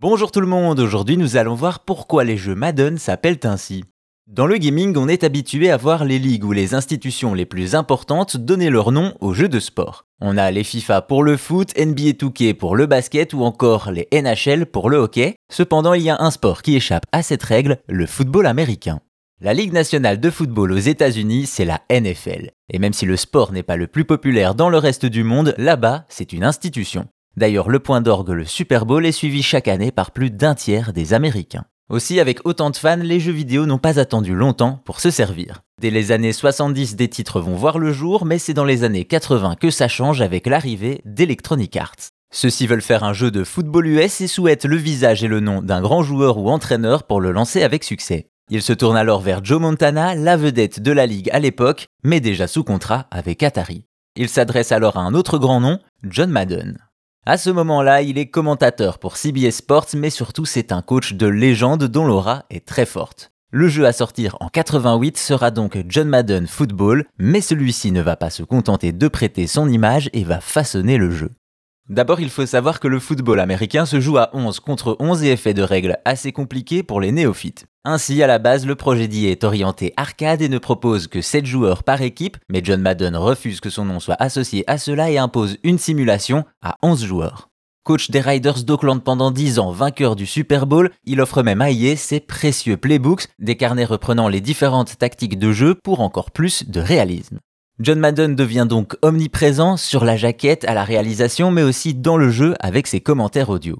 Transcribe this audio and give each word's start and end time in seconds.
Bonjour 0.00 0.32
tout 0.32 0.40
le 0.40 0.46
monde, 0.46 0.80
aujourd'hui 0.80 1.18
nous 1.18 1.36
allons 1.36 1.54
voir 1.54 1.80
pourquoi 1.80 2.24
les 2.24 2.38
jeux 2.38 2.54
Madden 2.54 2.96
s'appellent 2.96 3.40
ainsi. 3.44 3.84
Dans 4.26 4.46
le 4.46 4.56
gaming, 4.56 4.96
on 4.96 5.08
est 5.08 5.24
habitué 5.24 5.70
à 5.70 5.76
voir 5.76 6.06
les 6.06 6.18
ligues 6.18 6.46
ou 6.46 6.52
les 6.52 6.72
institutions 6.72 7.34
les 7.34 7.44
plus 7.44 7.74
importantes 7.74 8.38
donner 8.38 8.70
leur 8.70 8.92
nom 8.92 9.14
aux 9.20 9.34
jeux 9.34 9.50
de 9.50 9.60
sport. 9.60 10.06
On 10.22 10.38
a 10.38 10.50
les 10.50 10.64
FIFA 10.64 11.02
pour 11.02 11.22
le 11.22 11.36
foot, 11.36 11.76
NBA 11.76 12.12
2K 12.12 12.54
pour 12.54 12.76
le 12.76 12.86
basket 12.86 13.34
ou 13.34 13.42
encore 13.42 13.90
les 13.90 14.08
NHL 14.10 14.64
pour 14.64 14.88
le 14.88 14.96
hockey. 14.96 15.36
Cependant, 15.52 15.92
il 15.92 16.00
y 16.00 16.08
a 16.08 16.18
un 16.18 16.30
sport 16.30 16.62
qui 16.62 16.76
échappe 16.76 17.04
à 17.12 17.22
cette 17.22 17.42
règle, 17.42 17.76
le 17.86 18.06
football 18.06 18.46
américain. 18.46 19.00
La 19.42 19.52
Ligue 19.52 19.74
nationale 19.74 20.18
de 20.18 20.30
football 20.30 20.72
aux 20.72 20.78
États-Unis, 20.78 21.44
c'est 21.44 21.66
la 21.66 21.82
NFL. 21.90 22.52
Et 22.72 22.78
même 22.78 22.94
si 22.94 23.04
le 23.04 23.18
sport 23.18 23.52
n'est 23.52 23.62
pas 23.62 23.76
le 23.76 23.86
plus 23.86 24.06
populaire 24.06 24.54
dans 24.54 24.70
le 24.70 24.78
reste 24.78 25.04
du 25.04 25.24
monde, 25.24 25.54
là-bas, 25.58 26.06
c'est 26.08 26.32
une 26.32 26.44
institution. 26.44 27.06
D'ailleurs, 27.36 27.68
le 27.68 27.78
point 27.78 28.00
d'orgue, 28.00 28.30
le 28.30 28.44
Super 28.44 28.86
Bowl, 28.86 29.06
est 29.06 29.12
suivi 29.12 29.42
chaque 29.42 29.68
année 29.68 29.92
par 29.92 30.10
plus 30.10 30.30
d'un 30.30 30.54
tiers 30.54 30.92
des 30.92 31.14
Américains. 31.14 31.64
Aussi, 31.88 32.20
avec 32.20 32.46
autant 32.46 32.70
de 32.70 32.76
fans, 32.76 32.96
les 32.96 33.18
jeux 33.18 33.32
vidéo 33.32 33.66
n'ont 33.66 33.78
pas 33.78 33.98
attendu 33.98 34.34
longtemps 34.34 34.80
pour 34.84 35.00
se 35.00 35.10
servir. 35.10 35.62
Dès 35.80 35.90
les 35.90 36.12
années 36.12 36.32
70, 36.32 36.94
des 36.94 37.08
titres 37.08 37.40
vont 37.40 37.56
voir 37.56 37.78
le 37.78 37.92
jour, 37.92 38.24
mais 38.24 38.38
c'est 38.38 38.54
dans 38.54 38.64
les 38.64 38.84
années 38.84 39.04
80 39.04 39.56
que 39.56 39.70
ça 39.70 39.88
change 39.88 40.22
avec 40.22 40.46
l'arrivée 40.46 41.00
d'Electronic 41.04 41.76
Arts. 41.76 42.10
Ceux-ci 42.32 42.68
veulent 42.68 42.80
faire 42.80 43.02
un 43.02 43.12
jeu 43.12 43.32
de 43.32 43.42
football 43.42 43.88
US 43.88 44.20
et 44.20 44.28
souhaitent 44.28 44.66
le 44.66 44.76
visage 44.76 45.24
et 45.24 45.28
le 45.28 45.40
nom 45.40 45.62
d'un 45.62 45.80
grand 45.80 46.04
joueur 46.04 46.38
ou 46.38 46.48
entraîneur 46.48 47.02
pour 47.02 47.20
le 47.20 47.32
lancer 47.32 47.64
avec 47.64 47.82
succès. 47.82 48.28
Ils 48.50 48.62
se 48.62 48.72
tournent 48.72 48.96
alors 48.96 49.20
vers 49.20 49.44
Joe 49.44 49.60
Montana, 49.60 50.14
la 50.14 50.36
vedette 50.36 50.80
de 50.80 50.92
la 50.92 51.06
ligue 51.06 51.30
à 51.32 51.40
l'époque, 51.40 51.88
mais 52.04 52.20
déjà 52.20 52.46
sous 52.46 52.62
contrat 52.62 53.06
avec 53.10 53.42
Atari. 53.42 53.84
Ils 54.14 54.28
s'adressent 54.28 54.72
alors 54.72 54.96
à 54.96 55.00
un 55.00 55.14
autre 55.14 55.38
grand 55.38 55.60
nom, 55.60 55.78
John 56.04 56.30
Madden. 56.30 56.78
À 57.30 57.36
ce 57.36 57.48
moment-là, 57.50 58.02
il 58.02 58.18
est 58.18 58.26
commentateur 58.26 58.98
pour 58.98 59.16
CBS 59.16 59.52
Sports, 59.52 59.86
mais 59.94 60.10
surtout 60.10 60.46
c'est 60.46 60.72
un 60.72 60.82
coach 60.82 61.12
de 61.12 61.28
légende 61.28 61.84
dont 61.84 62.04
l'aura 62.04 62.44
est 62.50 62.66
très 62.66 62.86
forte. 62.86 63.30
Le 63.52 63.68
jeu 63.68 63.86
à 63.86 63.92
sortir 63.92 64.36
en 64.40 64.48
88 64.48 65.16
sera 65.16 65.52
donc 65.52 65.78
John 65.86 66.08
Madden 66.08 66.48
Football, 66.48 67.04
mais 67.18 67.40
celui-ci 67.40 67.92
ne 67.92 68.02
va 68.02 68.16
pas 68.16 68.30
se 68.30 68.42
contenter 68.42 68.90
de 68.90 69.06
prêter 69.06 69.46
son 69.46 69.68
image 69.68 70.10
et 70.12 70.24
va 70.24 70.40
façonner 70.40 70.98
le 70.98 71.12
jeu. 71.12 71.30
D'abord, 71.88 72.18
il 72.18 72.30
faut 72.30 72.46
savoir 72.46 72.80
que 72.80 72.88
le 72.88 72.98
football 72.98 73.38
américain 73.38 73.86
se 73.86 74.00
joue 74.00 74.18
à 74.18 74.30
11 74.32 74.58
contre 74.58 74.96
11 74.98 75.22
et 75.22 75.28
est 75.28 75.36
fait 75.36 75.54
de 75.54 75.62
règles 75.62 75.98
assez 76.04 76.32
compliquées 76.32 76.82
pour 76.82 77.00
les 77.00 77.12
néophytes. 77.12 77.66
Ainsi, 77.86 78.22
à 78.22 78.26
la 78.26 78.38
base, 78.38 78.66
le 78.66 78.74
projet 78.74 79.08
d'IA 79.08 79.30
est 79.30 79.42
orienté 79.42 79.94
arcade 79.96 80.42
et 80.42 80.50
ne 80.50 80.58
propose 80.58 81.06
que 81.06 81.22
7 81.22 81.46
joueurs 81.46 81.82
par 81.82 82.02
équipe, 82.02 82.36
mais 82.50 82.60
John 82.62 82.82
Madden 82.82 83.16
refuse 83.16 83.60
que 83.60 83.70
son 83.70 83.86
nom 83.86 84.00
soit 84.00 84.20
associé 84.20 84.64
à 84.66 84.76
cela 84.76 85.10
et 85.10 85.16
impose 85.16 85.56
une 85.62 85.78
simulation 85.78 86.44
à 86.60 86.76
11 86.82 87.02
joueurs. 87.02 87.48
Coach 87.82 88.10
des 88.10 88.20
Riders 88.20 88.64
d'Oakland 88.64 89.02
pendant 89.02 89.30
10 89.30 89.58
ans, 89.58 89.72
vainqueur 89.72 90.14
du 90.14 90.26
Super 90.26 90.66
Bowl, 90.66 90.90
il 91.06 91.22
offre 91.22 91.42
même 91.42 91.62
à 91.62 91.70
EA 91.70 91.96
ses 91.96 92.20
précieux 92.20 92.76
playbooks, 92.76 93.28
des 93.38 93.56
carnets 93.56 93.86
reprenant 93.86 94.28
les 94.28 94.42
différentes 94.42 94.98
tactiques 94.98 95.38
de 95.38 95.50
jeu 95.50 95.74
pour 95.74 96.00
encore 96.00 96.32
plus 96.32 96.68
de 96.68 96.80
réalisme. 96.80 97.38
John 97.78 97.98
Madden 97.98 98.36
devient 98.36 98.66
donc 98.68 98.94
omniprésent 99.00 99.78
sur 99.78 100.04
la 100.04 100.18
jaquette, 100.18 100.66
à 100.66 100.74
la 100.74 100.84
réalisation, 100.84 101.50
mais 101.50 101.62
aussi 101.62 101.94
dans 101.94 102.18
le 102.18 102.28
jeu 102.28 102.54
avec 102.60 102.86
ses 102.86 103.00
commentaires 103.00 103.48
audio. 103.48 103.78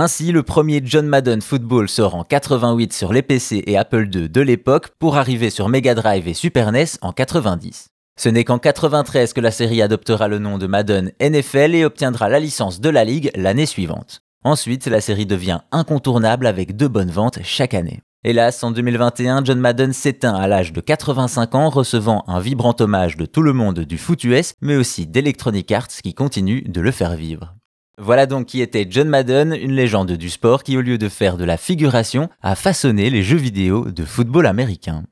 Ainsi, 0.00 0.30
le 0.30 0.44
premier 0.44 0.80
John 0.84 1.08
Madden 1.08 1.42
Football 1.42 1.88
sort 1.88 2.14
en 2.14 2.22
88 2.22 2.92
sur 2.92 3.12
les 3.12 3.22
PC 3.22 3.64
et 3.66 3.76
Apple 3.76 4.08
II 4.14 4.28
de 4.28 4.40
l'époque 4.40 4.90
pour 5.00 5.16
arriver 5.16 5.50
sur 5.50 5.68
Mega 5.68 5.96
Drive 5.96 6.28
et 6.28 6.34
Super 6.34 6.70
NES 6.70 6.84
en 7.02 7.10
90. 7.10 7.88
Ce 8.16 8.28
n'est 8.28 8.44
qu'en 8.44 8.60
93 8.60 9.32
que 9.32 9.40
la 9.40 9.50
série 9.50 9.82
adoptera 9.82 10.28
le 10.28 10.38
nom 10.38 10.56
de 10.56 10.68
Madden 10.68 11.10
NFL 11.20 11.74
et 11.74 11.84
obtiendra 11.84 12.28
la 12.28 12.38
licence 12.38 12.80
de 12.80 12.88
la 12.88 13.04
ligue 13.04 13.32
l'année 13.34 13.66
suivante. 13.66 14.20
Ensuite, 14.44 14.86
la 14.86 15.00
série 15.00 15.26
devient 15.26 15.62
incontournable 15.72 16.46
avec 16.46 16.76
deux 16.76 16.86
bonnes 16.86 17.10
ventes 17.10 17.40
chaque 17.42 17.74
année. 17.74 17.98
Hélas, 18.22 18.62
en 18.62 18.70
2021, 18.70 19.44
John 19.44 19.58
Madden 19.58 19.92
s'éteint 19.92 20.36
à 20.36 20.46
l'âge 20.46 20.72
de 20.72 20.80
85 20.80 21.56
ans, 21.56 21.70
recevant 21.70 22.22
un 22.28 22.38
vibrant 22.38 22.76
hommage 22.78 23.16
de 23.16 23.26
tout 23.26 23.42
le 23.42 23.52
monde 23.52 23.80
du 23.80 23.98
foot 23.98 24.22
US, 24.22 24.54
mais 24.60 24.76
aussi 24.76 25.08
d'Electronic 25.08 25.72
Arts 25.72 25.88
qui 25.88 26.14
continue 26.14 26.62
de 26.62 26.80
le 26.80 26.92
faire 26.92 27.16
vivre. 27.16 27.57
Voilà 28.00 28.26
donc 28.26 28.46
qui 28.46 28.60
était 28.60 28.86
John 28.88 29.08
Madden, 29.08 29.52
une 29.52 29.72
légende 29.72 30.12
du 30.12 30.30
sport 30.30 30.62
qui, 30.62 30.76
au 30.76 30.80
lieu 30.80 30.98
de 30.98 31.08
faire 31.08 31.36
de 31.36 31.44
la 31.44 31.56
figuration, 31.56 32.28
a 32.42 32.54
façonné 32.54 33.10
les 33.10 33.24
jeux 33.24 33.36
vidéo 33.36 33.90
de 33.90 34.04
football 34.04 34.46
américain. 34.46 35.02